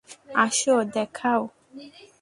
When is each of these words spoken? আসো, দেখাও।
আসো, 0.35 0.75
দেখাও। 0.93 1.41